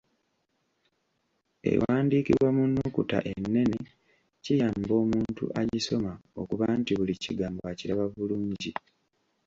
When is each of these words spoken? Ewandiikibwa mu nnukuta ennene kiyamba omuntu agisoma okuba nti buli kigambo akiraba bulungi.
Ewandiikibwa 1.71 2.47
mu 2.55 2.63
nnukuta 2.69 3.17
ennene 3.33 3.79
kiyamba 4.43 4.93
omuntu 5.03 5.43
agisoma 5.61 6.11
okuba 6.41 6.65
nti 6.79 6.91
buli 6.97 7.13
kigambo 7.23 7.61
akiraba 7.71 8.05
bulungi. 8.13 8.71